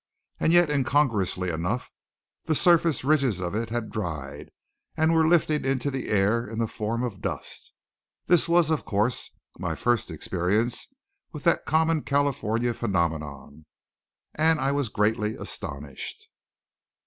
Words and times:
And 0.39 0.51
yet, 0.51 0.71
incongruously 0.71 1.51
enough, 1.51 1.91
the 2.45 2.55
surface 2.55 3.03
ridges 3.03 3.39
of 3.39 3.53
it 3.53 3.69
had 3.69 3.91
dried, 3.91 4.49
and 4.97 5.13
were 5.13 5.27
lifting 5.27 5.63
into 5.63 5.91
the 5.91 6.09
air 6.09 6.47
in 6.47 6.57
the 6.57 6.67
form 6.67 7.03
of 7.03 7.21
dust! 7.21 7.71
This 8.25 8.49
was 8.49 8.71
of 8.71 8.83
course 8.83 9.29
my 9.59 9.75
first 9.75 10.09
experience 10.09 10.87
with 11.31 11.43
that 11.43 11.67
common 11.67 12.01
California 12.01 12.73
phenomenon, 12.73 13.67
and 14.33 14.59
I 14.59 14.71
was 14.71 14.89
greatly 14.89 15.35
astonished. 15.35 16.27